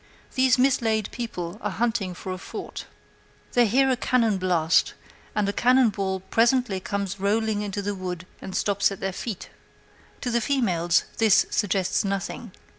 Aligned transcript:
These 0.33 0.57
mislaid 0.57 1.11
people 1.11 1.59
are 1.61 1.69
hunting 1.69 2.15
for 2.15 2.31
a 2.31 2.39
fort. 2.39 2.87
They 3.51 3.67
hear 3.67 3.91
a 3.91 3.95
cannonblast, 3.95 4.93
and 5.35 5.47
a 5.47 5.53
cannon 5.53 5.89
ball 5.89 6.21
presently 6.21 6.79
comes 6.79 7.19
rolling 7.19 7.61
into 7.61 7.83
the 7.83 7.93
wood 7.93 8.25
and 8.41 8.55
stops 8.55 8.91
at 8.91 8.99
their 8.99 9.13
feet. 9.13 9.51
To 10.21 10.31
the 10.31 10.41
females 10.41 11.03
this 11.19 11.45
suggests 11.51 12.03
nothing. 12.03 12.51